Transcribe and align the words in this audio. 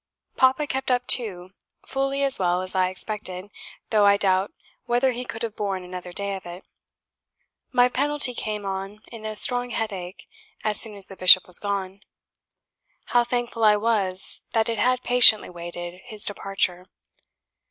Papa 0.35 0.65
kept 0.65 0.89
up, 0.89 1.05
too, 1.05 1.51
fully 1.85 2.23
as 2.23 2.39
well 2.39 2.63
as 2.63 2.73
I 2.73 2.89
expected, 2.89 3.51
though 3.91 4.03
I 4.03 4.17
doubt 4.17 4.51
whether 4.87 5.11
he 5.11 5.23
could 5.23 5.43
have 5.43 5.55
borne 5.55 5.83
another 5.83 6.11
day 6.11 6.35
of 6.35 6.43
it. 6.47 6.65
My 7.71 7.87
penalty 7.87 8.33
came 8.33 8.65
on 8.65 9.01
in 9.11 9.27
a 9.27 9.35
strong 9.35 9.69
headache 9.69 10.27
as 10.63 10.81
soon 10.81 10.95
as 10.95 11.05
the 11.05 11.15
Bishop 11.15 11.45
was 11.45 11.59
gone: 11.59 12.01
how 13.13 13.23
thankful 13.23 13.63
I 13.63 13.75
was 13.77 14.41
that 14.53 14.69
it 14.69 14.79
had 14.79 15.03
patiently 15.03 15.51
waited 15.51 16.01
his 16.05 16.23
departure. 16.23 16.87